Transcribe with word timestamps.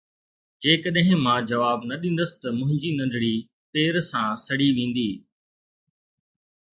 جيڪڏهن 0.63 1.17
مان 1.25 1.39
جواب 1.51 1.79
نه 1.89 1.95
ڏيندس 2.05 2.31
ته 2.41 2.47
منهنجي 2.57 2.91
ننڍڙي 3.01 3.33
پير 3.73 3.95
سان 4.09 4.29
سڙي 4.47 4.69
ويندي. 4.77 5.09